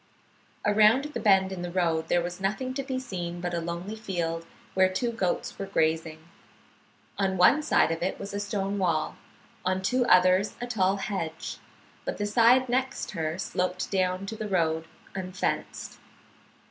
Around 0.65 1.13
the 1.13 1.19
bend 1.19 1.51
in 1.51 1.61
the 1.61 1.69
road 1.69 2.07
there 2.07 2.23
was 2.23 2.41
nothing 2.41 2.73
to 2.73 2.81
be 2.81 2.97
seen 2.97 3.39
but 3.39 3.53
a 3.53 3.59
lonely 3.61 3.95
field 3.95 4.47
where 4.73 4.89
two 4.91 5.11
goats 5.11 5.59
were 5.59 5.67
grazing. 5.67 6.27
On 7.19 7.37
one 7.37 7.61
side 7.61 7.91
of 7.91 8.01
it 8.01 8.17
was 8.19 8.33
a 8.33 8.39
stone 8.39 8.79
wall, 8.79 9.15
on 9.63 9.83
two 9.83 10.03
others 10.07 10.55
a 10.59 10.65
tall 10.65 10.95
hedge, 10.95 11.59
but 12.03 12.17
the 12.17 12.25
side 12.25 12.67
next 12.67 13.11
her 13.11 13.37
sloped 13.37 13.91
down 13.91 14.25
to 14.25 14.35
the 14.35 14.49
road, 14.49 14.87
unfenced. 15.13 15.99